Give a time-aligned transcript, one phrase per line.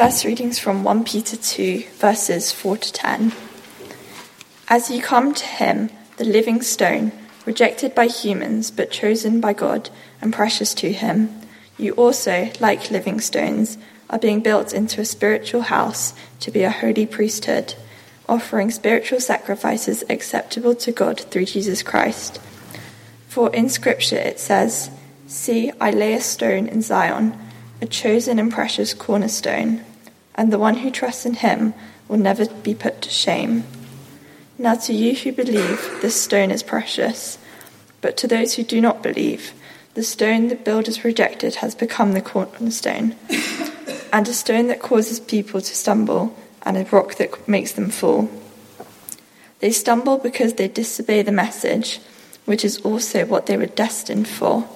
[0.00, 3.32] First readings from 1 Peter 2, verses 4 to 10.
[4.66, 7.12] As you come to him, the living stone,
[7.44, 9.90] rejected by humans but chosen by God
[10.22, 11.38] and precious to him,
[11.76, 13.76] you also, like living stones,
[14.08, 17.74] are being built into a spiritual house to be a holy priesthood,
[18.26, 22.40] offering spiritual sacrifices acceptable to God through Jesus Christ.
[23.28, 24.90] For in Scripture it says,
[25.26, 27.38] See, I lay a stone in Zion,
[27.82, 29.84] a chosen and precious cornerstone,
[30.40, 31.74] and the one who trusts in him
[32.08, 33.62] will never be put to shame.
[34.56, 37.36] Now, to you who believe, this stone is precious,
[38.00, 39.52] but to those who do not believe,
[39.92, 43.16] the stone the builders rejected has become the cornerstone,
[44.14, 48.30] and a stone that causes people to stumble, and a rock that makes them fall.
[49.58, 52.00] They stumble because they disobey the message,
[52.46, 54.66] which is also what they were destined for.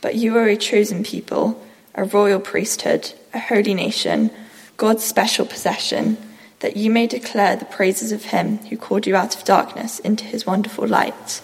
[0.00, 1.60] But you are a chosen people,
[1.96, 4.30] a royal priesthood, a holy nation,
[4.76, 6.18] God's special possession,
[6.60, 10.24] that you may declare the praises of him who called you out of darkness into
[10.24, 11.40] his wonderful light.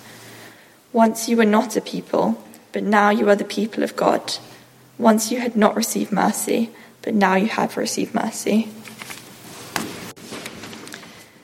[0.93, 4.37] Once you were not a people, but now you are the people of God.
[4.99, 8.69] Once you had not received mercy, but now you have received mercy.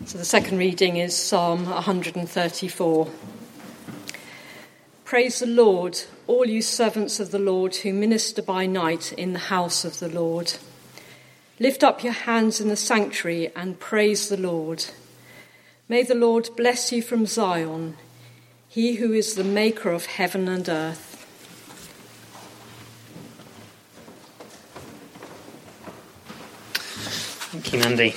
[0.04, 3.10] So the second reading is Psalm 134.
[5.04, 9.38] Praise the Lord, all you servants of the Lord who minister by night in the
[9.38, 10.54] house of the Lord.
[11.60, 14.84] Lift up your hands in the sanctuary and praise the Lord.
[15.88, 17.96] May the Lord bless you from Zion,
[18.68, 21.16] he who is the maker of heaven and earth.
[27.50, 28.14] Thank you, Mandy.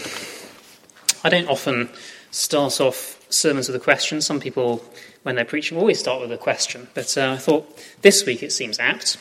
[1.24, 1.90] I don't often
[2.30, 4.22] start off sermons with a question.
[4.22, 4.84] Some people
[5.24, 6.90] when they're preaching always start with a question.
[6.94, 9.18] But uh, I thought this week it seems apt.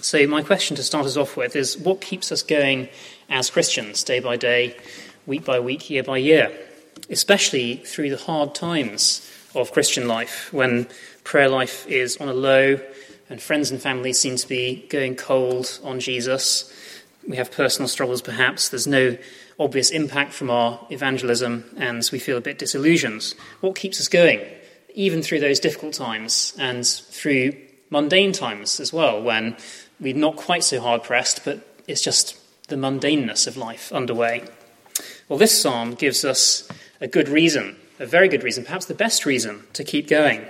[0.00, 2.88] So, my question to start us off with is what keeps us going
[3.32, 4.76] as Christians, day by day,
[5.26, 6.52] week by week, year by year,
[7.10, 10.86] especially through the hard times of Christian life, when
[11.24, 12.78] prayer life is on a low
[13.28, 16.72] and friends and family seem to be going cold on Jesus.
[17.26, 18.68] We have personal struggles, perhaps.
[18.68, 19.16] There's no
[19.58, 23.34] obvious impact from our evangelism, and we feel a bit disillusioned.
[23.60, 24.40] What keeps us going?
[24.94, 27.56] even through those difficult times and through
[27.90, 29.56] mundane times as well, when
[30.00, 34.44] we're not quite so hard pressed, but it's just the mundaneness of life underway.
[35.28, 36.68] Well, this psalm gives us
[37.00, 40.46] a good reason, a very good reason, perhaps the best reason to keep going.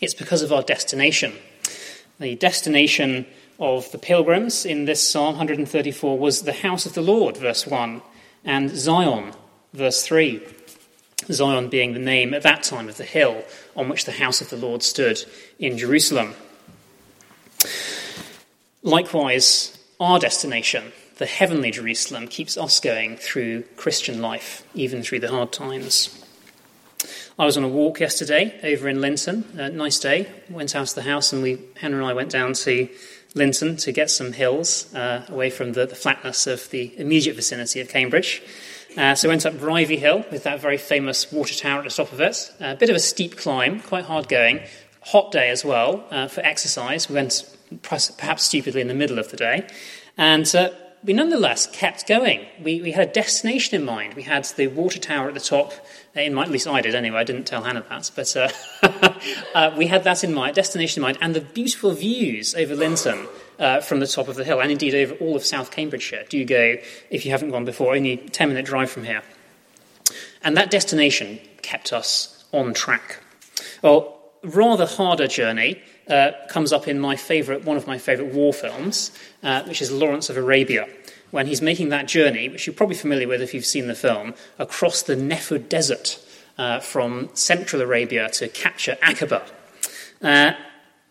[0.00, 1.34] It's because of our destination.
[2.18, 3.26] The destination
[3.58, 8.02] of the pilgrims in this psalm 134 was the house of the Lord, verse 1,
[8.44, 9.32] and Zion,
[9.72, 10.40] verse 3.
[11.30, 13.44] Zion being the name at that time of the hill
[13.76, 15.22] on which the house of the Lord stood
[15.58, 16.34] in Jerusalem.
[18.82, 25.28] Likewise, our destination, the heavenly Jerusalem, keeps us going through Christian life, even through the
[25.28, 26.18] hard times.
[27.38, 29.44] I was on a walk yesterday over in Linton.
[29.54, 30.26] Nice day.
[30.48, 32.88] Went out of the house and we, Hannah and I went down to
[33.34, 37.80] Linton to get some hills uh, away from the, the, flatness of the immediate vicinity
[37.80, 38.42] of Cambridge.
[38.96, 42.12] Uh, so went up Rivey Hill with that very famous water tower at the top
[42.12, 42.50] of it.
[42.60, 44.60] A bit of a steep climb, quite hard going.
[45.02, 47.10] Hot day as well uh, for exercise.
[47.10, 47.44] We went
[47.82, 49.66] perhaps stupidly in the middle of the day.
[50.16, 50.70] And uh,
[51.02, 52.46] we nonetheless kept going.
[52.62, 54.14] We, we, had a destination in mind.
[54.14, 55.72] We had the water tower at the top
[56.16, 58.48] uh, in mind, at least I did anyway, I didn't tell Hannah that, but uh,
[59.54, 63.28] uh, we had that in mind, destination in mind, and the beautiful views over Linton
[63.60, 66.24] uh, from the top of the hill, and indeed over all of South Cambridgeshire.
[66.28, 66.76] Do go,
[67.10, 69.22] if you haven't gone before, only 10 minute drive from here.
[70.42, 73.22] And that destination kept us on track.
[73.82, 75.80] Well, rather harder journey
[76.10, 79.12] uh, comes up in my favourite, one of my favourite war films,
[79.42, 80.88] uh, which is Lawrence of Arabia,
[81.30, 84.34] when he's making that journey, which you're probably familiar with if you've seen the film,
[84.58, 86.18] across the Nefud Desert
[86.58, 89.42] uh, from central Arabia to capture Aqaba.
[90.20, 90.52] Uh,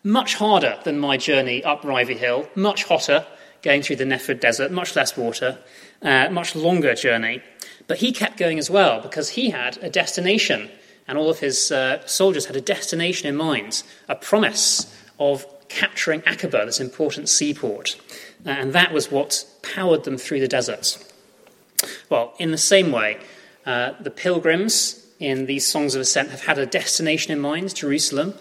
[0.04, 3.26] much harder than my journey up Rivey Hill, much hotter,
[3.62, 5.58] going through the Nefud Desert, much less water,
[6.02, 7.42] uh, much longer journey.
[7.86, 10.70] But he kept going as well because he had a destination,
[11.10, 16.20] and all of his uh, soldiers had a destination in mind, a promise of capturing
[16.20, 18.00] Aqaba, this important seaport.
[18.46, 21.04] Uh, and that was what powered them through the deserts.
[22.08, 23.18] Well, in the same way,
[23.66, 28.34] uh, the pilgrims in these songs of ascent have had a destination in mind, Jerusalem.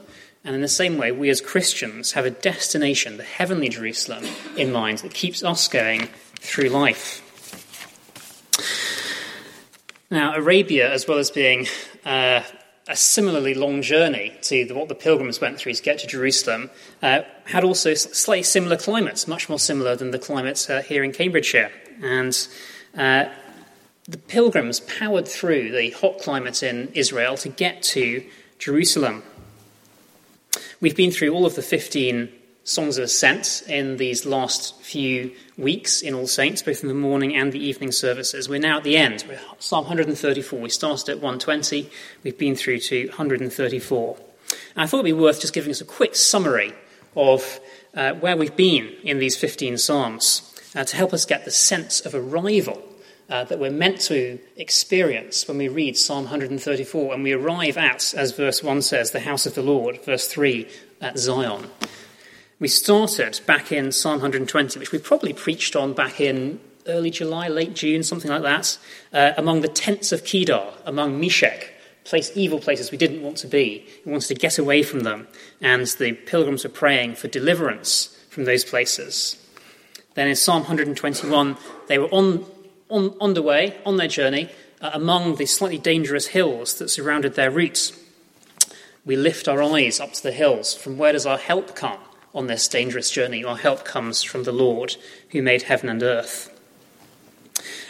[0.44, 4.24] And in the same way, we as Christians have a destination, the heavenly Jerusalem,
[4.56, 7.26] in mind that keeps us going through life.
[10.12, 11.66] Now, Arabia, as well as being
[12.06, 12.42] uh,
[12.90, 16.72] a similarly long journey to the, what the pilgrims went through to get to Jerusalem,
[17.04, 21.12] uh, had also slightly similar climates, much more similar than the climate uh, here in
[21.12, 21.72] Cambridgeshire.
[22.02, 22.48] and
[22.98, 23.26] uh,
[24.08, 28.26] the pilgrims powered through the hot climate in Israel to get to
[28.58, 29.22] Jerusalem.
[30.82, 32.30] We've been through all of the 15
[32.70, 37.36] songs of ascent in these last few weeks in All Saints, both in the morning
[37.36, 38.48] and the evening services.
[38.48, 39.26] We're now at the end.
[39.28, 40.60] We're Psalm 134.
[40.60, 41.90] We started at 120.
[42.24, 44.18] We've been through to 134.
[44.76, 46.74] And I thought it would be worth just giving us a quick summary
[47.16, 47.60] of
[47.96, 52.02] uh, where we've been in these 15 Psalms uh, to help us get the sense
[52.02, 52.84] of arrival
[53.32, 58.14] uh, that we're meant to experience when we read Psalm 134 and we arrive at,
[58.14, 60.68] as verse 1 says, the house of the Lord, verse 3,
[61.02, 61.68] at Zion.
[62.62, 67.48] We started back in Psalm 120, which we probably preached on back in early July,
[67.48, 68.78] late June, something like that,
[69.14, 71.74] uh, among the tents of Kedar, among Meshech,
[72.04, 73.88] place, evil places we didn't want to be.
[74.06, 75.30] We wanted to get away from them,
[75.62, 79.38] and the pilgrims were praying for deliverance from those places.
[80.16, 81.56] Then in Psalm 121,
[81.88, 82.46] they were on,
[82.90, 84.50] on, on the way, on their journey,
[84.82, 87.98] uh, among the slightly dangerous hills that surrounded their routes.
[89.06, 90.76] We lift our eyes up to the hills.
[90.76, 92.00] From where does our help come
[92.40, 93.44] on this dangerous journey?
[93.44, 94.96] Our help comes from the Lord
[95.32, 96.50] who made heaven and earth.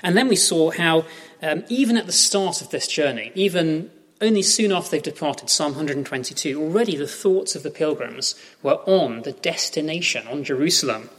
[0.02, 1.06] And then we saw how,
[1.44, 3.92] um, even at the start of this journey, even
[4.22, 9.22] only soon after they've departed, Psalm 122, already the thoughts of the pilgrims were on
[9.22, 11.12] the destination, on Jerusalem.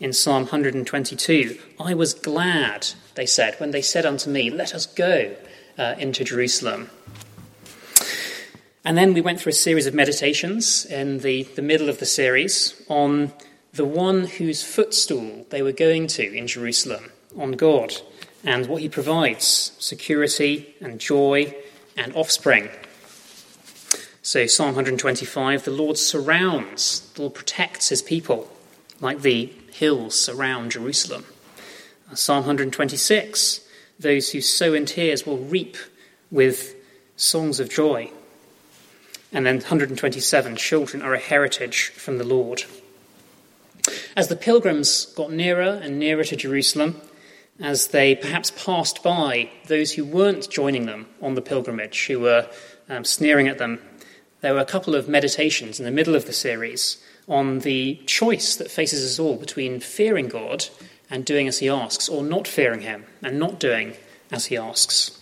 [0.00, 4.86] In Psalm 122, I was glad, they said, when they said unto me, Let us
[4.86, 5.36] go
[5.76, 6.88] uh, into Jerusalem.
[8.88, 12.06] And then we went through a series of meditations in the, the middle of the
[12.06, 13.34] series on
[13.74, 17.92] the one whose footstool they were going to in Jerusalem, on God,
[18.42, 21.54] and what he provides security and joy
[21.98, 22.70] and offspring.
[24.22, 28.50] So, Psalm 125 the Lord surrounds, the Lord protects his people,
[29.02, 31.26] like the hills surround Jerusalem.
[32.10, 33.60] Uh, Psalm 126
[33.98, 35.76] those who sow in tears will reap
[36.30, 36.74] with
[37.16, 38.10] songs of joy.
[39.32, 42.64] And then 127 children are a heritage from the Lord.
[44.16, 47.00] As the pilgrims got nearer and nearer to Jerusalem,
[47.60, 52.48] as they perhaps passed by those who weren't joining them on the pilgrimage, who were
[52.88, 53.80] um, sneering at them,
[54.40, 58.56] there were a couple of meditations in the middle of the series on the choice
[58.56, 60.66] that faces us all between fearing God
[61.10, 63.94] and doing as he asks, or not fearing him and not doing
[64.30, 65.17] as he asks.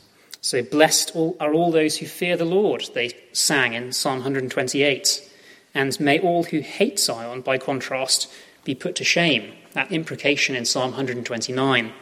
[0.46, 5.28] So, blessed are all those who fear the Lord, they sang in Psalm 128.
[5.74, 8.32] And may all who hate Zion, by contrast,
[8.62, 9.54] be put to shame.
[9.72, 11.92] That imprecation in Psalm 129.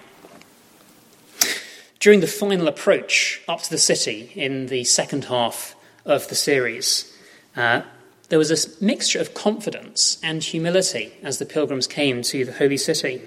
[1.99, 5.75] During the final approach up to the city in the second half
[6.05, 7.17] of the series,
[7.57, 7.81] uh,
[8.29, 12.77] there was a mixture of confidence and humility as the pilgrims came to the holy
[12.77, 13.23] city.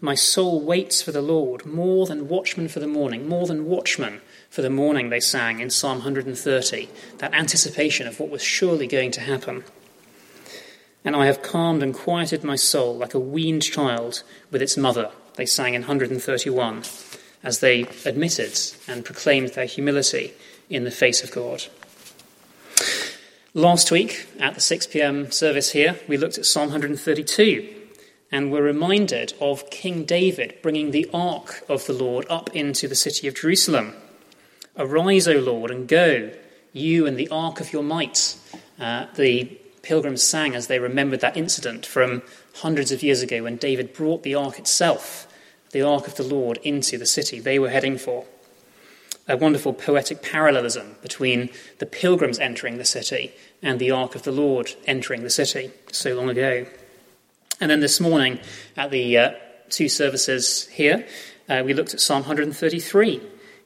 [0.00, 4.20] My soul waits for the Lord more than watchmen for the morning, more than watchmen
[4.50, 9.10] for the morning, they sang in Psalm 130, that anticipation of what was surely going
[9.12, 9.64] to happen.
[11.04, 15.10] And I have calmed and quieted my soul like a weaned child with its mother,
[15.36, 16.82] they sang in 131
[17.42, 18.58] as they admitted
[18.88, 20.32] and proclaimed their humility
[20.68, 21.64] in the face of God.
[23.54, 27.74] Last week, at the 6 pm service here, we looked at Psalm 132
[28.30, 32.94] and were reminded of King David bringing the ark of the Lord up into the
[32.94, 33.94] city of Jerusalem.
[34.78, 36.30] Arise, O Lord, and go,
[36.72, 38.36] you and the ark of your might.
[38.78, 42.22] Uh, the pilgrims sang as they remembered that incident from
[42.56, 45.26] hundreds of years ago when David brought the ark itself
[45.70, 48.24] the ark of the Lord into the city they were heading for.
[49.26, 53.32] A wonderful poetic parallelism between the pilgrims entering the city
[53.62, 56.66] and the ark of the Lord entering the city so long ago.
[57.60, 58.38] And then this morning
[58.76, 59.30] at the uh,
[59.68, 61.06] two services here,
[61.48, 63.20] uh, we looked at Psalm 133.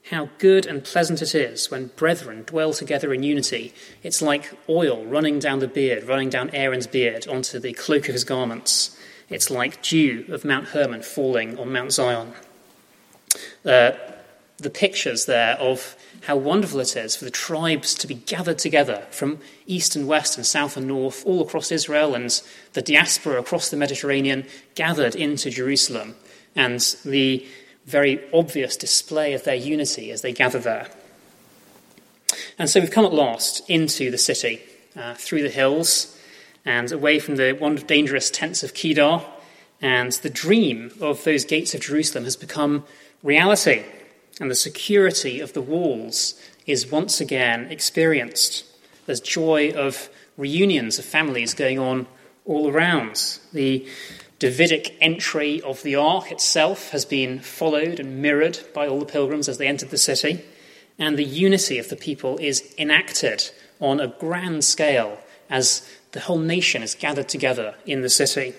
[0.09, 3.73] How good and pleasant it is when brethren dwell together in unity.
[4.03, 8.13] It's like oil running down the beard, running down Aaron's beard onto the cloak of
[8.13, 8.97] his garments.
[9.29, 12.33] It's like dew of Mount Hermon falling on Mount Zion.
[13.65, 13.91] Uh,
[14.57, 19.05] the pictures there of how wonderful it is for the tribes to be gathered together
[19.09, 22.41] from east and west and south and north, all across Israel, and
[22.73, 24.45] the diaspora across the Mediterranean
[24.75, 26.15] gathered into Jerusalem,
[26.55, 27.45] and the
[27.85, 30.87] very obvious display of their unity as they gather there.
[32.57, 34.61] And so we've come at last into the city,
[34.95, 36.17] uh, through the hills,
[36.65, 39.21] and away from the one dangerous tents of Kedar.
[39.81, 42.85] And the dream of those gates of Jerusalem has become
[43.21, 43.83] reality,
[44.39, 46.35] and the security of the walls
[46.65, 48.63] is once again experienced.
[49.05, 52.07] There's joy of reunions of families going on
[52.45, 53.39] all around.
[53.51, 53.85] The
[54.39, 59.47] Davidic entry of the ark itself has been followed and mirrored by all the pilgrims
[59.47, 60.43] as they entered the city,
[60.99, 66.39] and the unity of the people is enacted on a grand scale as the whole
[66.39, 68.53] nation is gathered together in the city.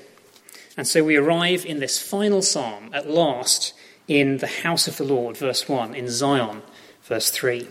[0.77, 3.75] And so we arrive in this final psalm at last
[4.09, 6.63] in the house of the Lord, verse 1, in Zion,
[7.03, 7.69] verse 3.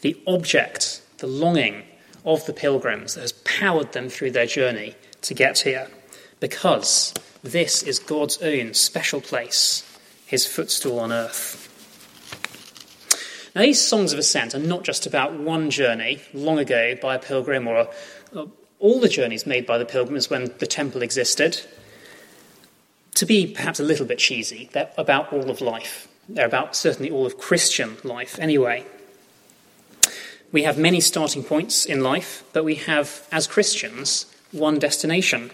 [0.00, 1.84] The object, the longing
[2.24, 5.88] of the pilgrims that has powered them through their journey to get here,
[6.42, 9.88] because this is God's own special place,
[10.26, 11.68] his footstool on earth.
[13.54, 17.20] Now, these songs of ascent are not just about one journey long ago by a
[17.20, 17.88] pilgrim or,
[18.34, 18.46] a,
[18.80, 21.60] all the journeys made by the pilgrims when the temple existed.
[23.14, 26.08] To be perhaps a little bit cheesy, they're about all of life.
[26.28, 28.84] They're about certainly all of Christian life, anyway.
[30.50, 35.52] We have many starting points in life, but we have, as Christians, one destination.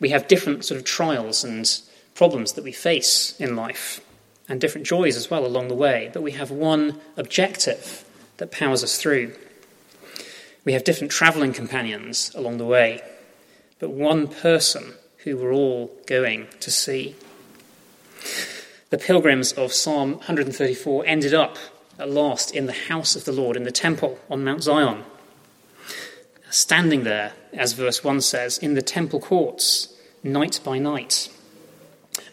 [0.00, 1.68] We have different sort of trials and
[2.14, 4.00] problems that we face in life,
[4.48, 8.04] and different joys as well along the way, but we have one objective
[8.36, 9.34] that powers us through.
[10.64, 13.02] We have different travelling companions along the way,
[13.78, 17.16] but one person who we're all going to see.
[18.90, 21.58] The pilgrims of Psalm 134 ended up
[21.98, 25.04] at last in the house of the Lord, in the temple on Mount Zion.
[26.50, 31.28] Standing there, as verse 1 says, in the temple courts, night by night.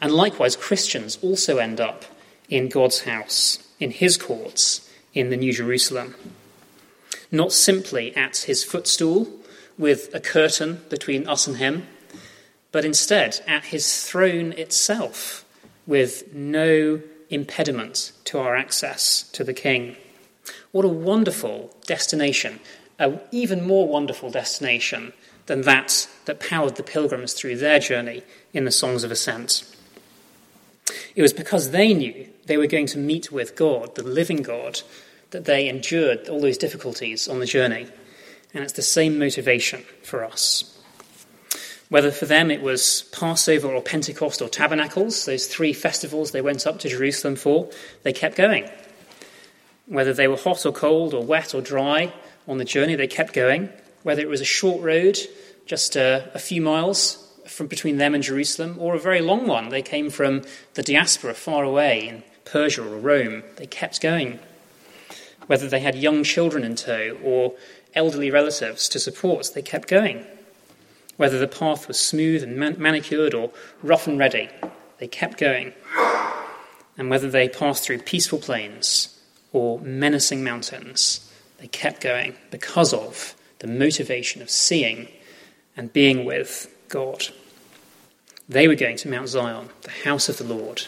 [0.01, 2.05] And likewise, Christians also end up
[2.49, 6.15] in God's house, in his courts, in the New Jerusalem.
[7.31, 9.27] Not simply at his footstool,
[9.77, 11.87] with a curtain between us and him,
[12.71, 15.45] but instead at his throne itself,
[15.87, 19.95] with no impediment to our access to the King.
[20.71, 22.59] What a wonderful destination,
[22.99, 25.13] an even more wonderful destination
[25.45, 28.23] than that that powered the pilgrims through their journey
[28.53, 29.63] in the Songs of Ascent.
[31.15, 34.81] It was because they knew they were going to meet with God, the living God,
[35.31, 37.87] that they endured all those difficulties on the journey.
[38.53, 40.69] And it's the same motivation for us.
[41.89, 46.65] Whether for them it was Passover or Pentecost or Tabernacles, those three festivals they went
[46.65, 47.69] up to Jerusalem for,
[48.03, 48.69] they kept going.
[49.85, 52.13] Whether they were hot or cold or wet or dry
[52.47, 53.69] on the journey, they kept going.
[54.03, 55.17] Whether it was a short road,
[55.65, 59.69] just a, a few miles from between them and Jerusalem, or a very long one,
[59.69, 64.39] they came from the diaspora far away in Persia or Rome, they kept going.
[65.47, 67.53] Whether they had young children in tow or
[67.95, 70.25] elderly relatives to support, they kept going.
[71.17, 74.49] Whether the path was smooth and man- manicured or rough and ready,
[74.99, 75.73] they kept going.
[76.97, 79.19] And whether they passed through peaceful plains
[79.51, 81.29] or menacing mountains,
[81.63, 85.07] they kept going because of the motivation of seeing
[85.77, 87.27] and being with God.
[88.49, 90.81] They were going to Mount Zion, the house of the Lord.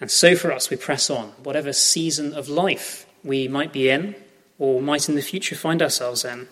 [0.00, 4.14] And so for us, we press on, whatever season of life we might be in
[4.60, 6.46] or might in the future find ourselves in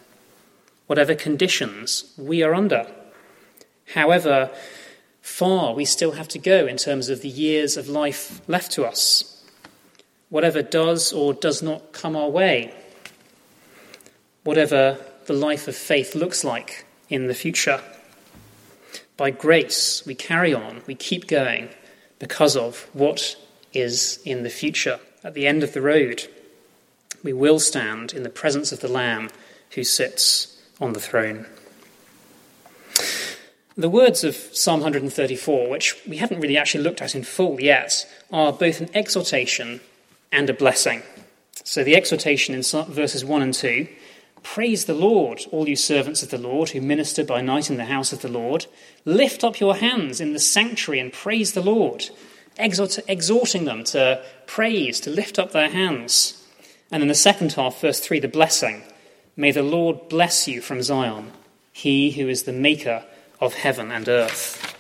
[0.89, 2.91] whatever conditions we are under.
[3.95, 4.51] However
[5.21, 8.85] far we still have to go in terms of the years of life left to
[8.85, 9.32] us,
[10.33, 12.73] whatever does or does not come our way,
[14.45, 14.97] whatever
[15.27, 17.79] the life of faith looks like in the future.
[19.19, 21.69] By grace, we carry on, we keep going
[22.19, 23.37] because of what
[23.75, 24.99] is in the future.
[25.23, 26.27] At the end of the road,
[27.23, 29.29] we will stand in the presence of the Lamb
[29.73, 31.45] who sits on the throne.
[33.77, 38.07] The words of Psalm 134, which we haven't really actually looked at in full yet,
[38.33, 39.83] are both an exhortation
[40.33, 41.03] and a blessing.
[41.62, 43.87] So the exhortation in verses 1 and 2
[44.43, 47.85] Praise the Lord, all you servants of the Lord who minister by night in the
[47.85, 48.67] house of the Lord.
[49.05, 52.11] Lift up your hands in the sanctuary and praise the Lord,
[52.59, 56.45] Exhort, exhorting them to praise, to lift up their hands.
[56.91, 58.83] And in the second half, verse 3, the blessing.
[59.37, 61.33] May the Lord bless you from Zion,
[61.73, 63.05] he who is the maker
[63.41, 64.77] of heaven and earth.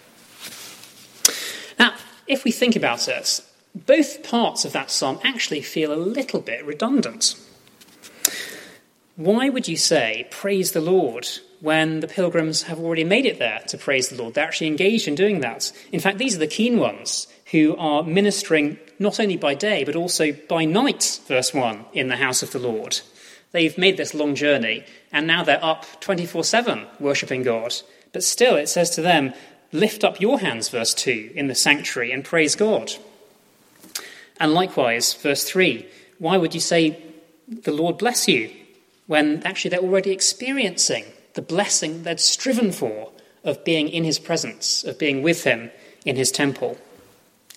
[1.78, 1.94] Now,
[2.26, 3.40] if we think about it,
[3.74, 7.34] both parts of that psalm actually feel a little bit redundant.
[9.16, 11.28] Why would you say, praise the Lord,
[11.60, 14.34] when the pilgrims have already made it there to praise the Lord?
[14.34, 15.70] They're actually engaged in doing that.
[15.92, 19.96] In fact, these are the keen ones who are ministering not only by day, but
[19.96, 23.00] also by night, verse 1, in the house of the Lord.
[23.52, 27.74] They've made this long journey, and now they're up 24 7 worshipping God.
[28.12, 29.34] But still, it says to them,
[29.72, 32.92] Lift up your hands, verse 2, in the sanctuary and praise God.
[34.40, 35.86] And likewise, verse 3,
[36.18, 37.02] why would you say,
[37.48, 38.50] The Lord bless you,
[39.06, 43.12] when actually they're already experiencing the blessing they'd striven for
[43.44, 45.70] of being in his presence, of being with him
[46.04, 46.78] in his temple.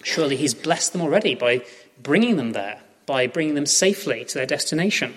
[0.04, 1.64] Surely he's blessed them already by
[2.02, 5.16] bringing them there, by bringing them safely to their destination.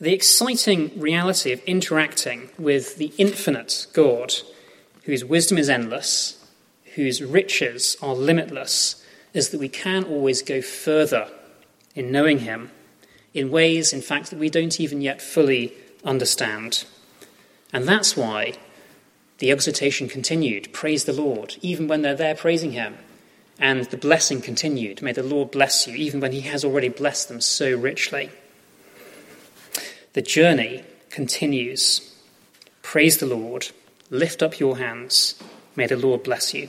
[0.00, 4.34] The exciting reality of interacting with the infinite God,
[5.04, 6.44] whose wisdom is endless,
[6.94, 8.97] whose riches are limitless,
[9.34, 11.28] is that we can always go further
[11.94, 12.70] in knowing him
[13.34, 15.72] in ways, in fact, that we don't even yet fully
[16.04, 16.84] understand.
[17.72, 18.54] And that's why
[19.38, 22.96] the exhortation continued praise the Lord, even when they're there praising him.
[23.58, 27.28] And the blessing continued may the Lord bless you, even when he has already blessed
[27.28, 28.30] them so richly.
[30.14, 32.14] The journey continues.
[32.82, 33.68] Praise the Lord,
[34.10, 35.34] lift up your hands,
[35.76, 36.68] may the Lord bless you.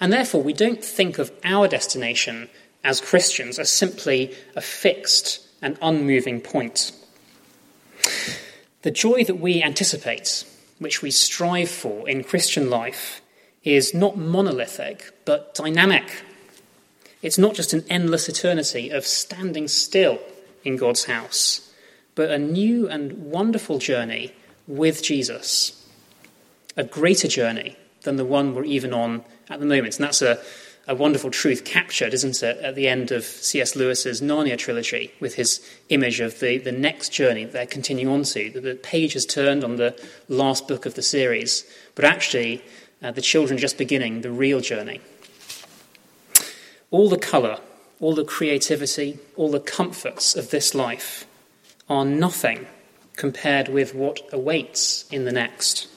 [0.00, 2.48] And therefore, we don't think of our destination
[2.84, 6.92] as Christians as simply a fixed and unmoving point.
[8.82, 10.44] The joy that we anticipate,
[10.78, 13.20] which we strive for in Christian life,
[13.62, 16.24] is not monolithic, but dynamic.
[17.22, 20.18] It's not just an endless eternity of standing still
[20.64, 21.72] in God's house,
[22.16, 24.32] but a new and wonderful journey
[24.66, 25.86] with Jesus.
[26.76, 29.96] A greater journey than the one we're even on at the moment.
[29.96, 30.40] And that's a,
[30.86, 33.76] a wonderful truth captured, isn't it, at the end of C.S.
[33.76, 38.50] Lewis's Narnia trilogy with his image of the, the next journey they're continuing on to.
[38.50, 42.62] The page has turned on the last book of the series, but actually,
[43.02, 45.00] uh, the children just beginning the real journey.
[46.90, 47.58] All the colour,
[48.00, 51.26] all the creativity, all the comforts of this life
[51.88, 52.66] are nothing
[53.16, 55.88] compared with what awaits in the next,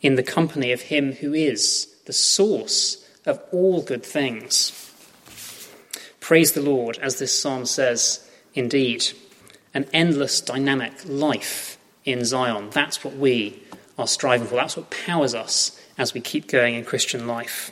[0.00, 4.72] in the company of Him who is the source of all good things.
[6.20, 9.04] Praise the Lord, as this psalm says, indeed,
[9.74, 12.70] an endless dynamic life in Zion.
[12.70, 13.62] That's what we
[13.98, 14.56] are striving for.
[14.56, 17.70] That's what powers us as we keep going in Christian life.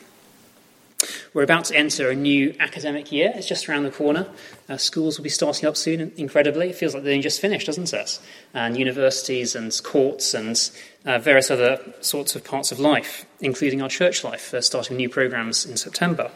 [1.33, 3.33] We're about to enter a new academic year.
[3.37, 4.29] It's just around the corner.
[4.69, 6.71] Uh, schools will be starting up soon, incredibly.
[6.71, 8.19] It feels like they've just finished, doesn't it?
[8.53, 10.59] And universities and courts and
[11.05, 15.09] uh, various other sorts of parts of life, including our church life, uh, starting new
[15.09, 16.33] programs in September.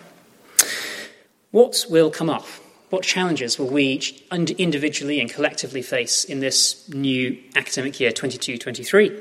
[1.50, 2.46] What will come up?
[2.90, 9.18] What challenges will we individually and collectively face in this new academic year 22 23?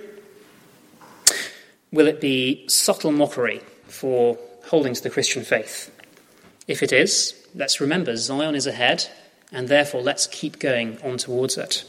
[1.92, 4.38] Will it be subtle mockery for
[4.72, 5.92] holding to the Christian faith?
[6.66, 9.10] If it is, let's remember Zion is ahead,
[9.52, 11.84] and therefore let's keep going on towards it.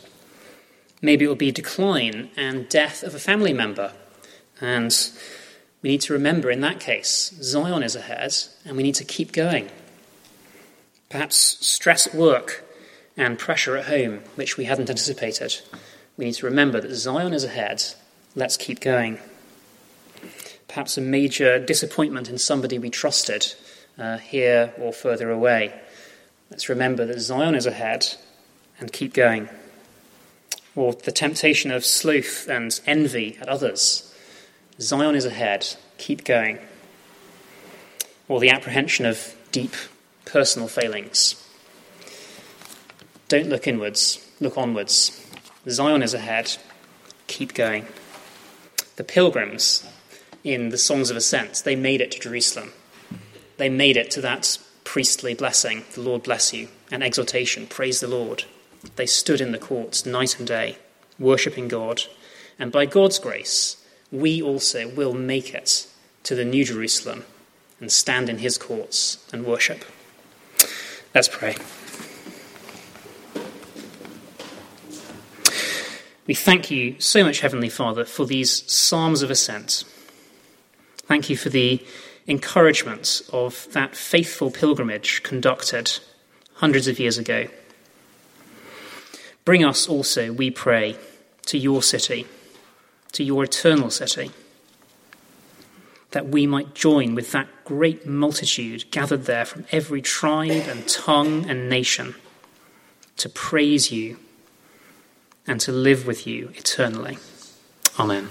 [1.00, 3.92] Maybe it will be decline and death of a family member.
[4.60, 4.92] And
[5.80, 9.30] we need to remember in that case, Zion is ahead, and we need to keep
[9.30, 9.70] going.
[11.08, 12.64] Perhaps stress at work
[13.16, 15.60] and pressure at home, which we hadn't anticipated.
[16.16, 17.84] We need to remember that Zion is ahead.
[18.34, 19.20] Let's keep going
[20.72, 23.54] perhaps a major disappointment in somebody we trusted
[23.98, 25.70] uh, here or further away.
[26.50, 28.06] Let's remember that Zion is ahead
[28.80, 29.50] and keep going.
[30.74, 34.14] Or the temptation of sloth and envy at others.
[34.80, 36.58] Zion is ahead, keep going.
[38.26, 39.74] Or the apprehension of deep
[40.24, 41.34] personal failings.
[43.28, 45.22] Don't look inwards, look onwards.
[45.68, 46.56] Zion is ahead,
[47.26, 47.86] keep going.
[48.96, 49.86] The pilgrims
[50.44, 51.62] in the Songs of Ascent.
[51.64, 52.72] They made it to Jerusalem.
[53.56, 58.08] They made it to that priestly blessing, the Lord bless you, and exhortation, praise the
[58.08, 58.44] Lord.
[58.96, 60.76] They stood in the courts night and day,
[61.18, 62.02] worshipping God.
[62.58, 63.76] And by God's grace,
[64.10, 65.86] we also will make it
[66.24, 67.24] to the New Jerusalem
[67.80, 69.84] and stand in his courts and worship.
[71.14, 71.56] Let's pray.
[76.26, 79.84] We thank you so much, Heavenly Father, for these Psalms of Ascent.
[81.12, 81.84] Thank you for the
[82.26, 85.98] encouragement of that faithful pilgrimage conducted
[86.54, 87.48] hundreds of years ago.
[89.44, 90.96] Bring us also, we pray,
[91.44, 92.26] to your city,
[93.12, 94.30] to your eternal city,
[96.12, 101.44] that we might join with that great multitude gathered there from every tribe and tongue
[101.44, 102.14] and nation
[103.18, 104.16] to praise you
[105.46, 107.18] and to live with you eternally.
[107.98, 108.30] Amen.